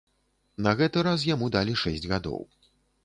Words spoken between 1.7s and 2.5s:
шэсць гадоў.